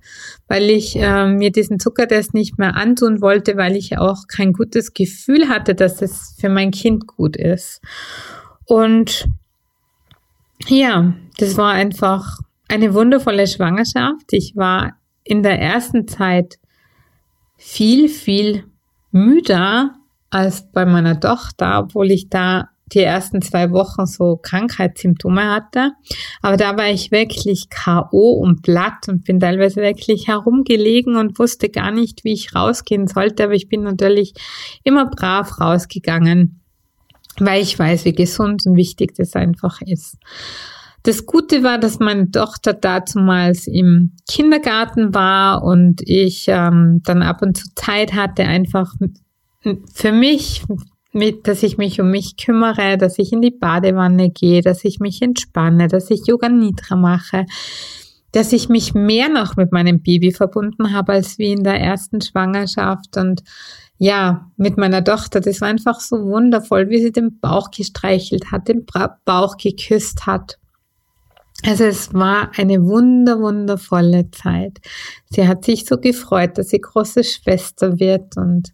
[0.48, 4.94] weil ich äh, mir diesen Zuckertest nicht mehr antun wollte, weil ich auch kein gutes
[4.94, 7.80] Gefühl hatte, dass es für mein Kind gut ist.
[8.66, 9.28] Und
[10.66, 14.32] ja, das war einfach eine wundervolle Schwangerschaft.
[14.32, 16.58] Ich war in der ersten Zeit
[17.56, 18.64] viel, viel
[19.10, 19.96] müder
[20.30, 25.92] als bei meiner Tochter, obwohl ich da die ersten zwei Wochen so Krankheitssymptome hatte.
[26.42, 28.32] Aber da war ich wirklich K.O.
[28.32, 33.44] und platt und bin teilweise wirklich herumgelegen und wusste gar nicht, wie ich rausgehen sollte.
[33.44, 34.34] Aber ich bin natürlich
[34.84, 36.60] immer brav rausgegangen,
[37.38, 40.16] weil ich weiß, wie gesund und wichtig das einfach ist.
[41.02, 47.40] Das Gute war, dass meine Tochter dazumals im Kindergarten war und ich ähm, dann ab
[47.40, 48.94] und zu Zeit hatte, einfach
[49.92, 50.62] für mich,
[51.12, 55.00] mit, dass ich mich um mich kümmere, dass ich in die Badewanne gehe, dass ich
[55.00, 57.46] mich entspanne, dass ich Yoga Nidra mache,
[58.32, 62.20] dass ich mich mehr noch mit meinem Baby verbunden habe als wie in der ersten
[62.20, 63.42] Schwangerschaft und
[64.02, 68.66] ja, mit meiner Tochter, das war einfach so wundervoll, wie sie den Bauch gestreichelt hat,
[68.66, 68.86] den
[69.26, 70.58] Bauch geküsst hat.
[71.66, 74.78] Also es war eine wunder, wundervolle Zeit.
[75.28, 78.72] Sie hat sich so gefreut, dass sie große Schwester wird und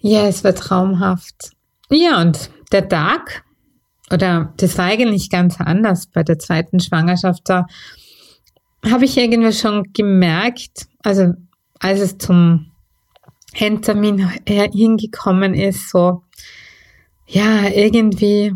[0.00, 1.50] ja, es war traumhaft.
[1.90, 3.44] Ja, und der Tag,
[4.12, 7.66] oder das war eigentlich ganz anders bei der zweiten Schwangerschaft, da
[8.88, 11.32] habe ich irgendwie schon gemerkt, also
[11.80, 12.70] als es zum
[13.54, 16.22] Endtermin hingekommen ist, so,
[17.26, 18.54] ja, irgendwie,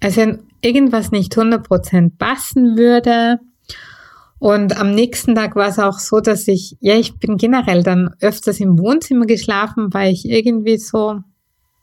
[0.00, 3.38] also irgendwas nicht 100% passen würde.
[4.44, 8.14] Und am nächsten Tag war es auch so, dass ich, ja, ich bin generell dann
[8.20, 11.20] öfters im Wohnzimmer geschlafen, weil ich irgendwie so,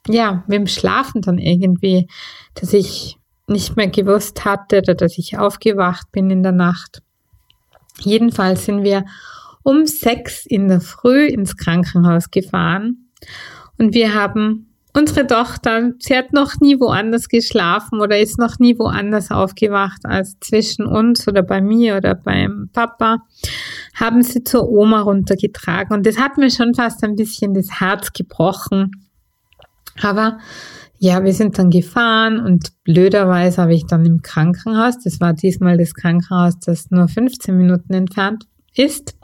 [0.08, 2.08] ja, mit dem Schlafen dann irgendwie,
[2.54, 7.02] dass ich nicht mehr gewusst hatte oder dass ich aufgewacht bin in der Nacht.
[7.98, 9.06] Jedenfalls sind wir
[9.64, 13.10] um sechs in der Früh ins Krankenhaus gefahren
[13.80, 18.78] und wir haben unsere Tochter, sie hat noch nie woanders geschlafen oder ist noch nie
[18.78, 23.24] woanders aufgewacht als zwischen uns oder bei mir oder beim Papa,
[23.96, 25.96] haben sie zur Oma runtergetragen.
[25.96, 28.92] Und das hat mir schon fast ein bisschen das Herz gebrochen.
[30.02, 30.40] Aber
[31.00, 35.78] ja, wir sind dann gefahren und blöderweise habe ich dann im Krankenhaus, das war diesmal
[35.78, 39.16] das Krankenhaus, das nur 15 Minuten entfernt ist,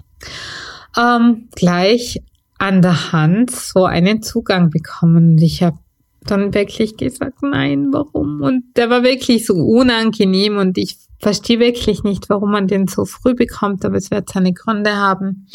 [0.97, 2.19] ähm, gleich
[2.59, 5.31] an der Hand so einen Zugang bekommen.
[5.31, 5.77] Und ich habe
[6.21, 8.41] dann wirklich gesagt, nein, warum?
[8.41, 13.05] Und der war wirklich so unangenehm und ich verstehe wirklich nicht, warum man den so
[13.05, 15.47] früh bekommt, aber es wird seine Gründe haben.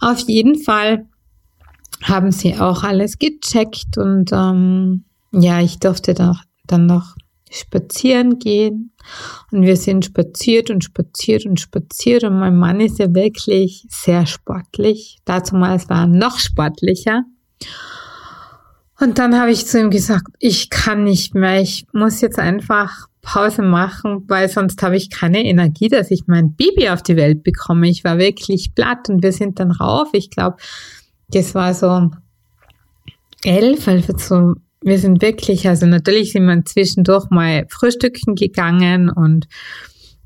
[0.00, 1.06] Auf jeden Fall
[2.02, 7.16] haben sie auch alles gecheckt und ähm, ja, ich durfte da, dann noch
[7.50, 8.92] spazieren gehen.
[9.52, 12.24] Und wir sind spaziert und spaziert und spaziert.
[12.24, 15.18] Und mein Mann ist ja wirklich sehr sportlich.
[15.24, 17.22] Dazumals war er noch sportlicher.
[18.98, 21.60] Und dann habe ich zu ihm gesagt, ich kann nicht mehr.
[21.60, 26.54] Ich muss jetzt einfach Pause machen, weil sonst habe ich keine Energie, dass ich mein
[26.54, 27.88] Baby auf die Welt bekomme.
[27.88, 30.08] Ich war wirklich platt und wir sind dann rauf.
[30.12, 30.56] Ich glaube,
[31.28, 32.10] das war so
[33.42, 34.54] elf, also so
[34.86, 39.48] wir sind wirklich, also natürlich sind wir zwischendurch mal frühstücken gegangen und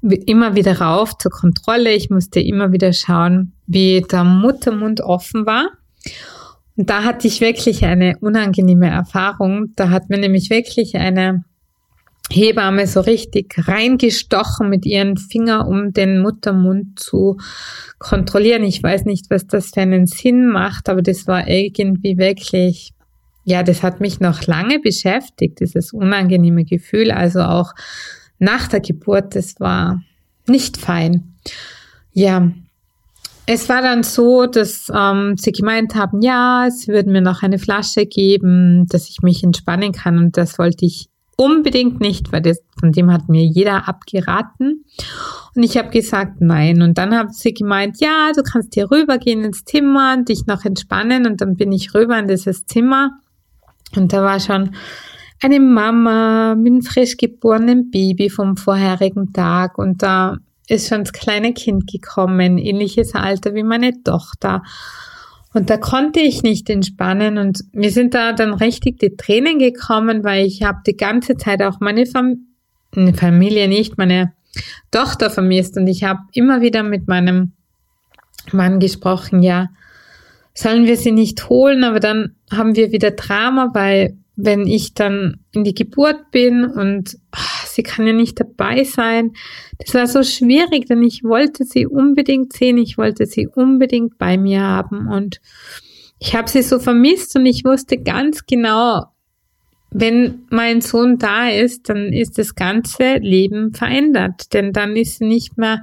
[0.02, 1.94] immer wieder rauf zur Kontrolle.
[1.94, 5.70] Ich musste immer wieder schauen, wie der Muttermund offen war.
[6.76, 9.72] Und da hatte ich wirklich eine unangenehme Erfahrung.
[9.76, 11.42] Da hat mir nämlich wirklich eine
[12.30, 17.38] Hebamme so richtig reingestochen mit ihren Finger, um den Muttermund zu
[17.98, 18.62] kontrollieren.
[18.64, 22.92] Ich weiß nicht, was das für einen Sinn macht, aber das war irgendwie wirklich
[23.50, 27.10] ja, das hat mich noch lange beschäftigt, dieses unangenehme Gefühl.
[27.10, 27.72] Also auch
[28.38, 30.00] nach der Geburt, das war
[30.46, 31.34] nicht fein.
[32.12, 32.50] Ja,
[33.46, 37.58] es war dann so, dass ähm, sie gemeint haben, ja, sie würden mir noch eine
[37.58, 40.18] Flasche geben, dass ich mich entspannen kann.
[40.18, 44.84] Und das wollte ich unbedingt nicht, weil das, von dem hat mir jeder abgeraten.
[45.56, 46.82] Und ich habe gesagt, nein.
[46.82, 50.64] Und dann haben sie gemeint, ja, du kannst hier rübergehen ins Zimmer und dich noch
[50.64, 51.26] entspannen.
[51.26, 53.18] Und dann bin ich rüber in dieses Zimmer.
[53.96, 54.74] Und da war schon
[55.42, 59.78] eine Mama mit einem frisch geborenen Baby vom vorherigen Tag.
[59.78, 60.36] Und da
[60.68, 64.62] ist schon das kleine Kind gekommen, ähnliches Alter wie meine Tochter.
[65.52, 70.22] Und da konnte ich nicht entspannen und mir sind da dann richtig die Tränen gekommen,
[70.22, 72.46] weil ich habe die ganze Zeit auch meine Fam
[73.14, 74.32] Familie nicht, meine
[74.90, 77.52] Tochter vermisst und ich habe immer wieder mit meinem
[78.52, 79.68] Mann gesprochen, ja,
[80.54, 85.40] sollen wir sie nicht holen, aber dann haben wir wieder Drama, weil wenn ich dann
[85.52, 89.32] in die Geburt bin und ach, sie kann ja nicht dabei sein.
[89.78, 94.38] Das war so schwierig, denn ich wollte sie unbedingt sehen, ich wollte sie unbedingt bei
[94.38, 95.40] mir haben und
[96.18, 99.06] ich habe sie so vermisst und ich wusste ganz genau,
[99.90, 105.26] wenn mein Sohn da ist, dann ist das ganze Leben verändert, denn dann ist sie
[105.26, 105.82] nicht mehr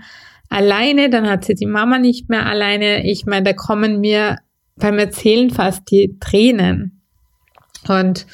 [0.50, 3.06] alleine, dann hat sie die Mama nicht mehr alleine.
[3.06, 4.38] Ich meine, da kommen mir
[4.78, 7.02] beim Erzählen fast die Tränen.
[7.88, 8.28] Und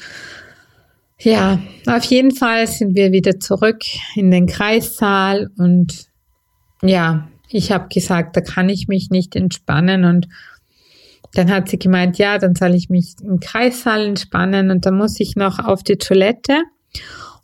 [1.18, 3.82] ja, auf jeden Fall sind wir wieder zurück
[4.14, 6.08] in den Kreissaal und
[6.82, 10.28] ja, ich habe gesagt, da kann ich mich nicht entspannen und
[11.34, 15.18] dann hat sie gemeint, ja, dann soll ich mich im Kreissaal entspannen und dann muss
[15.20, 16.62] ich noch auf die Toilette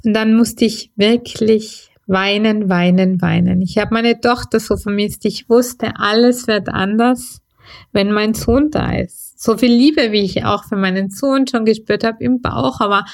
[0.05, 3.63] und dann musste ich wirklich weinen, weinen, weinen.
[3.63, 5.25] Ich habe meine Tochter so vermisst.
[5.25, 7.41] Ich wusste, alles wird anders,
[7.93, 11.65] wenn mein Sohn da ist so viel Liebe, wie ich auch für meinen Sohn schon
[11.65, 13.07] gespürt habe im Bauch, aber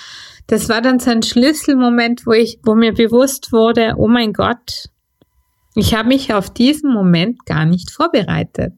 [0.49, 4.91] das war dann so ein Schlüsselmoment, wo ich, wo mir bewusst wurde, oh mein Gott,
[5.77, 8.75] ich habe mich auf diesen Moment gar nicht vorbereitet.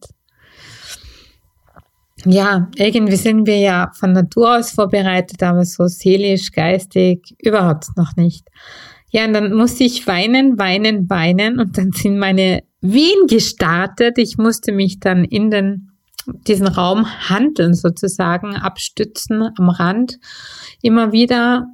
[2.24, 8.16] Ja, irgendwie sind wir ja von Natur aus vorbereitet, aber so seelisch, geistig überhaupt noch
[8.16, 8.46] nicht.
[9.10, 14.18] Ja, und dann musste ich weinen, weinen, weinen und dann sind meine Wehen gestartet.
[14.18, 15.88] Ich musste mich dann in den
[16.46, 20.18] diesen Raum handeln sozusagen, abstützen am Rand
[20.82, 21.66] immer wieder.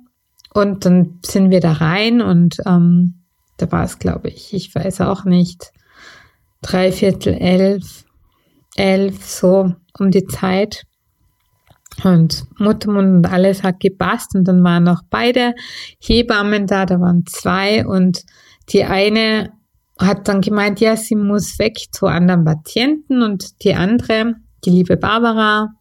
[0.52, 3.24] Und dann sind wir da rein und ähm,
[3.56, 5.72] da war es, glaube ich, ich weiß auch nicht,
[6.62, 8.04] drei Viertel elf,
[8.76, 10.84] elf, so um die Zeit.
[12.02, 15.54] Und Muttermund und alles hat gepasst und dann waren noch beide
[16.00, 18.24] Hebammen da, da waren zwei und
[18.70, 19.52] die eine
[19.98, 24.96] hat dann gemeint, ja, sie muss weg zu anderen Patienten und die andere die liebe
[24.96, 25.74] Barbara.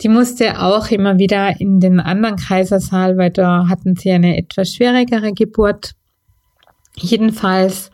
[0.00, 4.74] Die musste auch immer wieder in den anderen Kaisersaal, weil da hatten sie eine etwas
[4.74, 5.92] schwierigere Geburt.
[6.96, 7.90] Jedenfalls,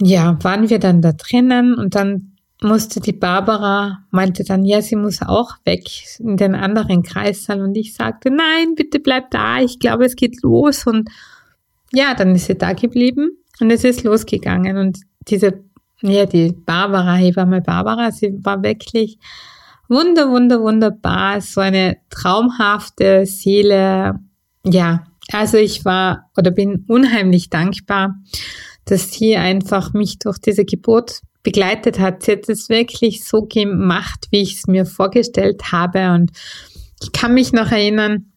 [0.00, 4.96] ja, waren wir dann da drinnen und dann musste die Barbara, meinte dann, ja, sie
[4.96, 5.84] muss auch weg
[6.18, 10.42] in den anderen Kreissaal und ich sagte, nein, bitte bleib da, ich glaube, es geht
[10.42, 11.08] los und
[11.92, 15.64] ja, dann ist sie da geblieben und es ist losgegangen und diese
[16.02, 19.18] ja, die Barbara, Hebamme Barbara, sie war wirklich
[19.88, 24.18] wunder, wunder, wunderbar, so eine traumhafte Seele.
[24.64, 28.14] Ja, also ich war oder bin unheimlich dankbar,
[28.84, 32.22] dass sie einfach mich durch diese Geburt begleitet hat.
[32.22, 36.12] Sie hat es wirklich so gemacht, wie ich es mir vorgestellt habe.
[36.12, 36.30] Und
[37.02, 38.29] ich kann mich noch erinnern,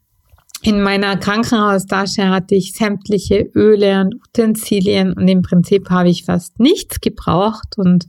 [0.63, 6.59] in meiner Krankenhaustasche hatte ich sämtliche Öle und Utensilien und im Prinzip habe ich fast
[6.59, 8.07] nichts gebraucht und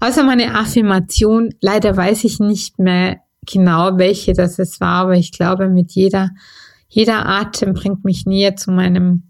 [0.00, 5.30] außer meine Affirmation, leider weiß ich nicht mehr genau, welche das es war, aber ich
[5.30, 6.30] glaube, mit jeder,
[6.88, 9.24] jeder Atem bringt mich näher zu meinem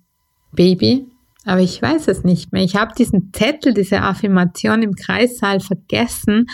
[0.52, 1.06] Baby.
[1.46, 2.62] Aber ich weiß es nicht mehr.
[2.62, 6.46] Ich habe diesen Zettel, diese Affirmation im Kreissaal vergessen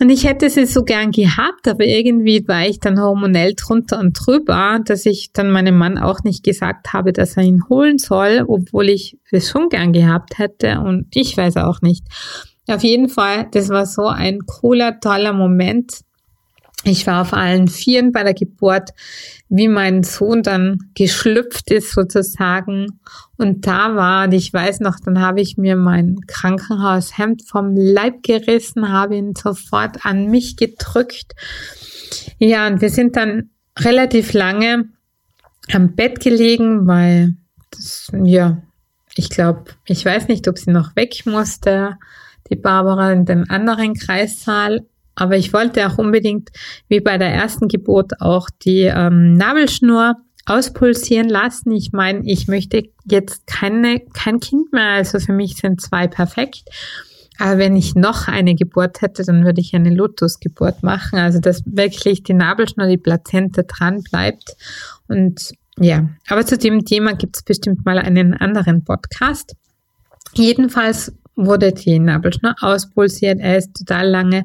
[0.00, 4.12] und ich hätte sie so gern gehabt, aber irgendwie war ich dann hormonell drunter und
[4.14, 8.44] drüber, dass ich dann meinem Mann auch nicht gesagt habe, dass er ihn holen soll,
[8.46, 12.04] obwohl ich es schon gern gehabt hätte und ich weiß auch nicht.
[12.68, 16.00] Auf jeden Fall, das war so ein cooler, toller Moment.
[16.84, 18.90] Ich war auf allen Vieren bei der Geburt,
[19.48, 23.00] wie mein Sohn dann geschlüpft ist sozusagen.
[23.36, 28.22] Und da war, und ich weiß noch, dann habe ich mir mein Krankenhaushemd vom Leib
[28.22, 31.34] gerissen, habe ihn sofort an mich gedrückt.
[32.38, 34.88] Ja, und wir sind dann relativ lange
[35.72, 37.34] am Bett gelegen, weil
[37.70, 38.62] das, ja,
[39.14, 41.96] ich glaube, ich weiß nicht, ob sie noch weg musste,
[42.50, 44.86] die Barbara in den anderen Kreissaal
[45.18, 46.50] Aber ich wollte auch unbedingt,
[46.88, 50.14] wie bei der ersten Geburt, auch die ähm, Nabelschnur
[50.46, 51.72] auspulsieren lassen.
[51.72, 54.90] Ich meine, ich möchte jetzt keine, kein Kind mehr.
[54.90, 56.62] Also für mich sind zwei perfekt.
[57.38, 61.18] Aber wenn ich noch eine Geburt hätte, dann würde ich eine Lotusgeburt machen.
[61.18, 64.56] Also dass wirklich die Nabelschnur, die Plazenta dran bleibt.
[65.08, 69.54] Und ja, aber zu dem Thema gibt es bestimmt mal einen anderen Podcast.
[70.34, 73.40] Jedenfalls wurde die Nabelschnur auspulsiert.
[73.40, 74.44] Er ist total lange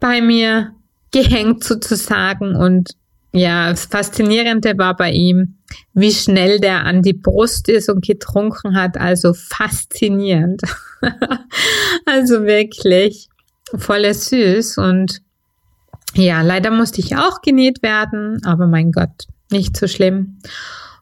[0.00, 0.72] bei mir
[1.12, 2.96] gehängt sozusagen und
[3.32, 5.58] ja, das Faszinierende war bei ihm,
[5.94, 8.98] wie schnell der an die Brust ist und getrunken hat.
[8.98, 10.62] Also faszinierend.
[12.06, 13.28] also wirklich
[13.76, 14.78] voll süß.
[14.78, 15.22] Und
[16.14, 20.38] ja, leider musste ich auch genäht werden, aber mein Gott, nicht so schlimm.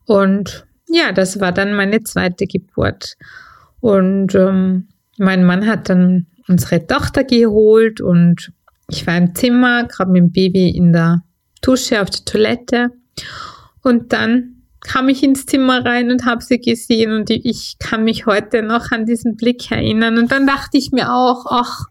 [0.05, 3.17] Und ja, das war dann meine zweite Geburt.
[3.81, 8.53] Und ähm, mein Mann hat dann unsere Tochter geholt und
[8.91, 11.23] ich war im Zimmer, gerade mit dem Baby in der
[11.61, 12.91] Dusche auf der Toilette.
[13.83, 18.27] Und dann kam ich ins Zimmer rein und habe sie gesehen und ich kann mich
[18.27, 20.19] heute noch an diesen Blick erinnern.
[20.19, 21.87] Und dann dachte ich mir auch, ach,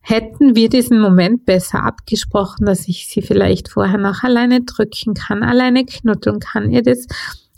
[0.00, 5.42] hätten wir diesen Moment besser abgesprochen, dass ich sie vielleicht vorher noch alleine drücken kann,
[5.42, 7.06] alleine knuddeln kann, ihr das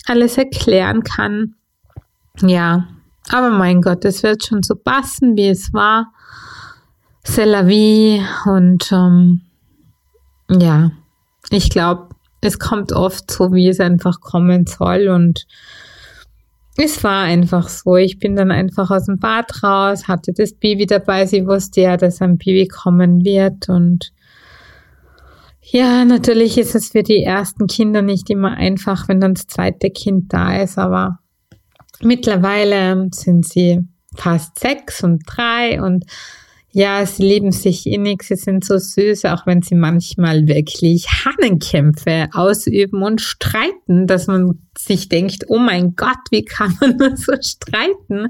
[0.07, 1.55] alles erklären kann.
[2.43, 2.89] Ja,
[3.31, 6.13] aber mein Gott, es wird schon so passen, wie es war.
[7.31, 9.43] C'est la vie und ähm,
[10.49, 10.91] ja,
[11.51, 12.09] ich glaube,
[12.41, 15.47] es kommt oft so, wie es einfach kommen soll und
[16.79, 17.97] es war einfach so.
[17.97, 21.27] Ich bin dann einfach aus dem Bad raus, hatte das Baby dabei.
[21.27, 24.11] Sie wusste ja, dass ein Baby kommen wird und
[25.61, 29.91] ja, natürlich ist es für die ersten Kinder nicht immer einfach, wenn dann das zweite
[29.91, 31.19] Kind da ist, aber
[32.01, 33.81] mittlerweile sind sie
[34.17, 36.07] fast sechs und drei und
[36.73, 42.29] ja, sie lieben sich innig, sie sind so süß, auch wenn sie manchmal wirklich Hahnenkämpfe
[42.33, 47.33] ausüben und streiten, dass man sich denkt, oh mein Gott, wie kann man nur so
[47.41, 48.29] streiten?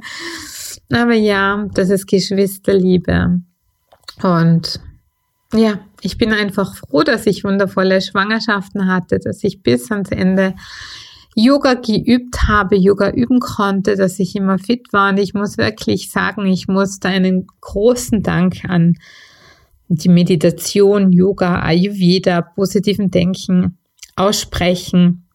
[0.92, 3.40] Aber ja, das ist Geschwisterliebe.
[4.22, 4.80] Und
[5.52, 10.54] ja, ich bin einfach froh, dass ich wundervolle Schwangerschaften hatte, dass ich bis ans Ende
[11.40, 15.10] Yoga geübt habe, Yoga üben konnte, dass ich immer fit war.
[15.10, 18.96] Und ich muss wirklich sagen, ich muss da einen großen Dank an
[19.86, 23.78] die Meditation, Yoga, Ayurveda, positiven Denken
[24.16, 25.28] aussprechen,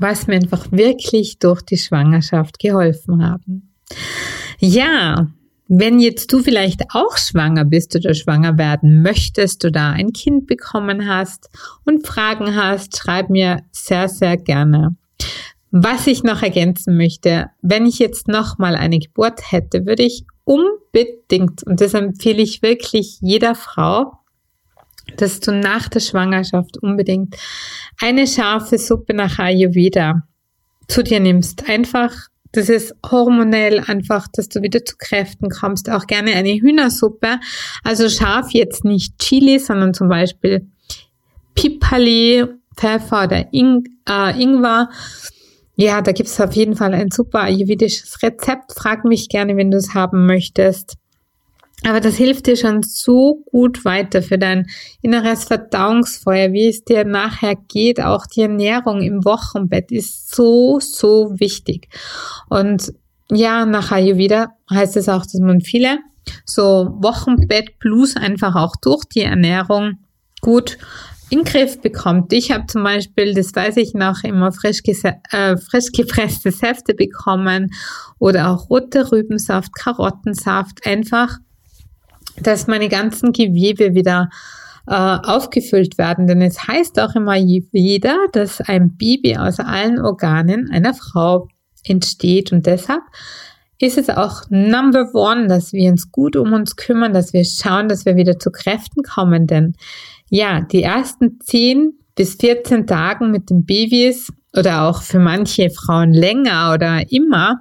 [0.00, 3.72] was mir einfach wirklich durch die Schwangerschaft geholfen haben.
[4.58, 5.28] Ja,
[5.68, 11.06] wenn jetzt du vielleicht auch schwanger bist oder schwanger werden möchtest oder ein Kind bekommen
[11.08, 11.48] hast
[11.84, 14.96] und Fragen hast, schreib mir sehr, sehr gerne.
[15.70, 21.62] Was ich noch ergänzen möchte, wenn ich jetzt nochmal eine Geburt hätte, würde ich unbedingt,
[21.62, 24.12] und das empfehle ich wirklich jeder Frau,
[25.16, 27.36] dass du nach der Schwangerschaft unbedingt
[28.00, 30.22] eine scharfe Suppe nach Ayurveda
[30.88, 31.68] zu dir nimmst.
[31.68, 32.12] Einfach,
[32.52, 35.90] das ist hormonell einfach, dass du wieder zu Kräften kommst.
[35.90, 37.40] Auch gerne eine Hühnersuppe.
[37.82, 40.66] Also scharf jetzt nicht Chili, sondern zum Beispiel
[41.54, 44.88] Pipali, Pfeffer oder Ing äh, Ingwer
[45.74, 48.72] ja, da gibt's auf jeden Fall ein super ayurvedisches Rezept.
[48.74, 50.96] Frag mich gerne, wenn du es haben möchtest.
[51.84, 54.68] Aber das hilft dir schon so gut weiter für dein
[55.00, 58.00] inneres Verdauungsfeuer, wie es dir nachher geht.
[58.00, 61.88] Auch die Ernährung im Wochenbett ist so, so wichtig.
[62.48, 62.92] Und
[63.30, 65.98] ja, nach Ayurveda heißt es auch, dass man viele
[66.44, 69.98] so Wochenbett plus einfach auch durch die Ernährung
[70.40, 70.78] gut
[71.32, 72.30] in den Griff bekommt.
[72.34, 77.70] Ich habe zum Beispiel, das weiß ich noch, immer frisch, äh, frisch gepresste Säfte bekommen
[78.18, 81.38] oder auch rote Rübensaft, Karottensaft, einfach,
[82.36, 84.28] dass meine ganzen Gewebe wieder
[84.86, 86.26] äh, aufgefüllt werden.
[86.26, 91.48] Denn es heißt auch immer wieder, dass ein Baby aus allen Organen einer Frau
[91.84, 93.02] entsteht und deshalb
[93.78, 97.88] ist es auch Number One, dass wir uns gut um uns kümmern, dass wir schauen,
[97.88, 99.74] dass wir wieder zu Kräften kommen, denn
[100.34, 106.14] ja, die ersten 10 bis 14 Tagen mit den Babys oder auch für manche Frauen
[106.14, 107.60] länger oder immer,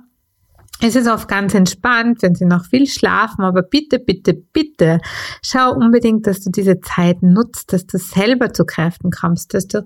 [0.79, 4.99] es ist oft ganz entspannt, wenn sie noch viel schlafen, aber bitte, bitte, bitte,
[5.43, 9.83] schau unbedingt, dass du diese Zeit nutzt, dass du selber zu Kräften kommst, dass du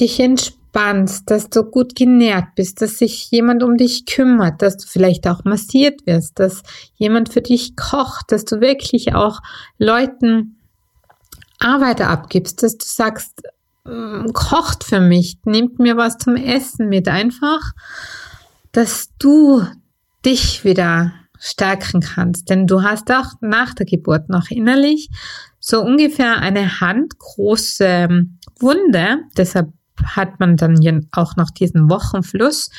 [0.00, 4.86] dich entspannst, dass du gut genährt bist, dass sich jemand um dich kümmert, dass du
[4.88, 6.62] vielleicht auch massiert wirst, dass
[6.94, 9.40] jemand für dich kocht, dass du wirklich auch
[9.76, 10.56] Leuten
[11.62, 13.42] Arbeiter abgibst, dass du sagst,
[13.84, 17.72] mm, kocht für mich, nimmt mir was zum Essen mit, einfach,
[18.72, 19.64] dass du
[20.24, 22.48] dich wieder stärken kannst.
[22.50, 25.10] Denn du hast auch nach der Geburt noch innerlich
[25.58, 28.26] so ungefähr eine handgroße
[28.60, 29.18] Wunde.
[29.36, 32.70] Deshalb hat man dann auch noch diesen Wochenfluss,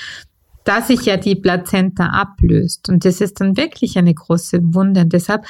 [0.63, 2.89] da sich ja die Plazenta ablöst.
[2.89, 5.01] Und das ist dann wirklich eine große Wunde.
[5.01, 5.45] Und deshalb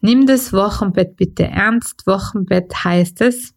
[0.00, 2.06] nimm das Wochenbett bitte ernst.
[2.06, 3.54] Wochenbett heißt es,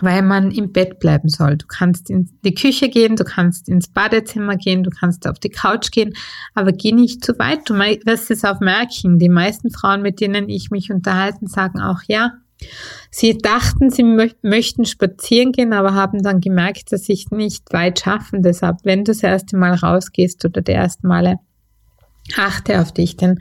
[0.00, 1.56] weil man im Bett bleiben soll.
[1.56, 5.50] Du kannst in die Küche gehen, du kannst ins Badezimmer gehen, du kannst auf die
[5.50, 6.14] Couch gehen,
[6.54, 7.68] aber geh nicht zu weit.
[7.68, 9.18] Du wirst es auch merken.
[9.18, 12.32] Die meisten Frauen, mit denen ich mich unterhalten, sagen auch, ja,
[13.10, 17.72] sie dachten, sie mö möchten spazieren gehen, aber haben dann gemerkt, dass sie es nicht
[17.72, 18.42] weit schaffen.
[18.42, 21.38] Deshalb, wenn du das erste Mal rausgehst oder die ersten Male,
[22.36, 23.40] achte auf dich, denn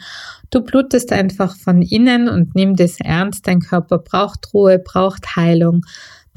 [0.52, 3.48] du blutest einfach von innen und nimm das ernst.
[3.48, 5.82] Dein Körper braucht Ruhe, braucht Heilung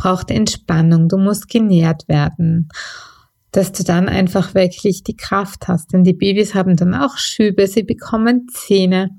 [0.02, 2.68] braucht Entspannung, du musst genährt werden,
[3.52, 5.92] dass du dann einfach wirklich die Kraft hast.
[5.92, 9.10] Denn die Babys haben dann auch Schübe, sie bekommen Zähne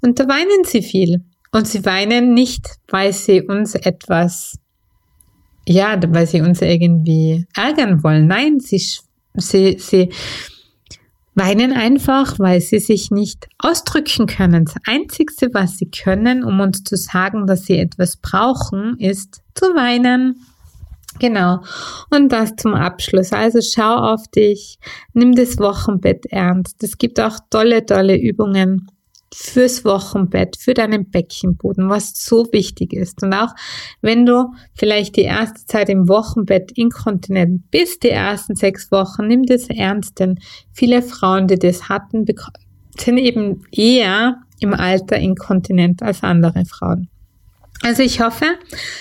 [0.00, 1.24] und da weinen sie viel.
[1.52, 4.58] Und sie weinen nicht, weil sie uns etwas,
[5.68, 8.26] ja, weil sie uns irgendwie ärgern wollen.
[8.26, 8.84] Nein, sie,
[9.36, 10.10] sie, sie,
[11.34, 14.64] weinen einfach, weil sie sich nicht ausdrücken können.
[14.64, 19.66] Das Einzige, was sie können, um uns zu sagen, dass sie etwas brauchen, ist zu
[19.74, 20.40] weinen.
[21.18, 21.60] Genau.
[22.10, 23.32] Und das zum Abschluss.
[23.32, 24.78] Also schau auf dich,
[25.12, 26.82] nimm das Wochenbett ernst.
[26.82, 28.88] Es gibt auch tolle, tolle Übungen
[29.36, 33.20] fürs Wochenbett, für deinen Beckenboden, was so wichtig ist.
[33.22, 33.52] Und auch
[34.00, 39.42] wenn du vielleicht die erste Zeit im Wochenbett inkontinent bist, die ersten sechs Wochen, nimm
[39.42, 40.38] das ernst, denn
[40.72, 42.24] viele Frauen, die das hatten,
[42.96, 47.08] sind eben eher im Alter inkontinent als andere Frauen.
[47.82, 48.46] Also ich hoffe,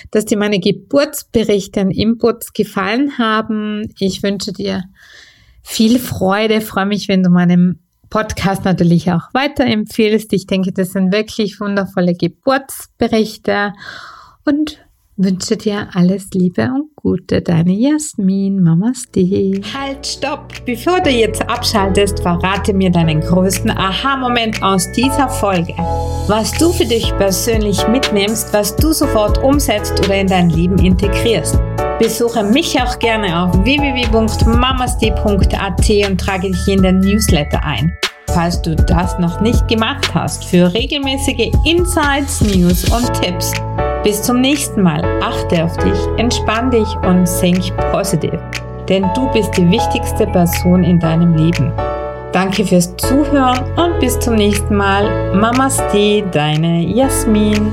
[0.10, 3.94] dass dir meine Geburtsberichte und Inputs gefallen haben.
[4.00, 4.84] Ich wünsche dir
[5.62, 7.83] viel Freude, freue mich, wenn du meinem
[8.14, 10.34] Podcast natürlich auch weiterempfehlst.
[10.34, 13.74] Ich denke, das sind wirklich wundervolle Geburtsberichte
[14.46, 14.83] und
[15.18, 17.42] wünsche dir alles Liebe und Gute.
[17.42, 19.04] Deine Jasmin, Mamas.
[19.16, 20.54] Halt, stopp!
[20.66, 25.74] Bevor du jetzt abschaltest, verrate mir deinen größten Aha-Moment aus dieser Folge.
[26.28, 31.60] Was du für dich persönlich mitnimmst, was du sofort umsetzt oder in dein Leben integrierst.
[32.00, 37.96] Besuche mich auch gerne auf www.mamasd.at und trage dich in den Newsletter ein
[38.34, 43.54] falls du das noch nicht gemacht hast, für regelmäßige Insights, News und Tipps.
[44.04, 45.02] Bis zum nächsten Mal.
[45.22, 48.38] Achte auf dich, entspann dich und think positiv.
[48.90, 51.72] Denn du bist die wichtigste Person in deinem Leben.
[52.34, 55.34] Danke fürs Zuhören und bis zum nächsten Mal.
[55.36, 57.72] Mamaste, deine Jasmin.